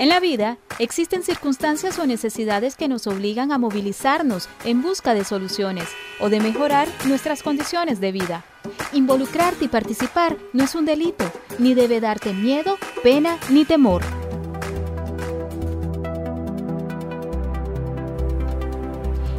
[0.00, 5.24] En la vida existen circunstancias o necesidades que nos obligan a movilizarnos en busca de
[5.24, 8.42] soluciones o de mejorar nuestras condiciones de vida.
[8.94, 14.00] Involucrarte y participar no es un delito, ni debe darte miedo, pena ni temor.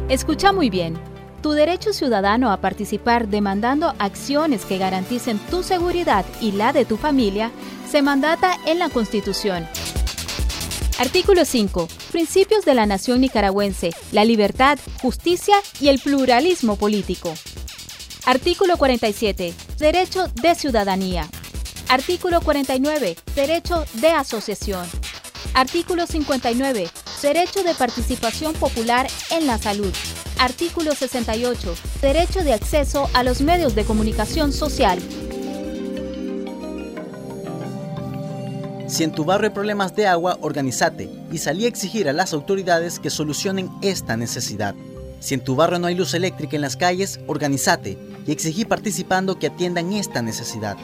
[0.08, 0.96] Escucha muy bien.
[1.42, 6.98] Tu derecho ciudadano a participar demandando acciones que garanticen tu seguridad y la de tu
[6.98, 7.50] familia
[7.90, 9.66] se mandata en la Constitución
[11.02, 11.88] Artículo 5.
[12.12, 17.34] Principios de la nación nicaragüense, la libertad, justicia y el pluralismo político.
[18.24, 19.52] Artículo 47.
[19.80, 21.28] Derecho de ciudadanía.
[21.88, 23.16] Artículo 49.
[23.34, 24.86] Derecho de asociación.
[25.54, 26.88] Artículo 59.
[27.20, 29.92] Derecho de participación popular en la salud.
[30.38, 31.74] Artículo 68.
[32.00, 35.00] Derecho de acceso a los medios de comunicación social.
[38.92, 42.34] Si en tu barrio hay problemas de agua, organízate y salí a exigir a las
[42.34, 44.74] autoridades que solucionen esta necesidad.
[45.18, 49.38] Si en tu barrio no hay luz eléctrica en las calles, organízate y exigí participando
[49.38, 50.76] que atiendan esta necesidad.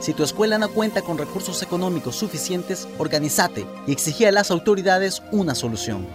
[0.00, 5.22] Si tu escuela no cuenta con recursos económicos suficientes, organízate y exigí a las autoridades
[5.32, 6.06] una solución.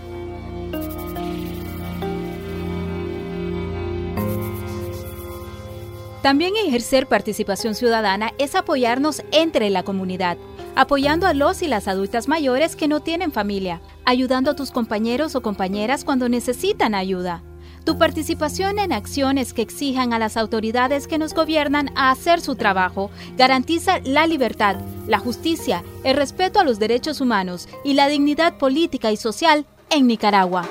[6.21, 10.37] También ejercer participación ciudadana es apoyarnos entre la comunidad
[10.75, 15.35] apoyando a los y las adultas mayores que no tienen familia, ayudando a tus compañeros
[15.35, 17.43] o compañeras cuando necesitan ayuda.
[17.85, 22.55] Tu participación en acciones que exijan a las autoridades que nos gobiernan a hacer su
[22.55, 24.75] trabajo garantiza la libertad,
[25.07, 30.07] la justicia, el respeto a los derechos humanos y la dignidad política y social en
[30.07, 30.67] Nicaragua.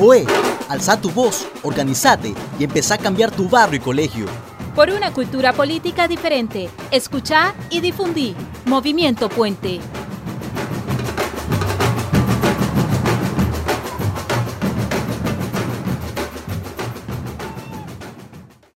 [0.00, 0.26] Oe,
[0.68, 4.26] alza tu voz, organizate y empezá a cambiar tu barrio y colegio
[4.74, 6.68] por una cultura política diferente.
[6.90, 8.34] Escucha y difundí.
[8.66, 9.80] Movimiento Puente.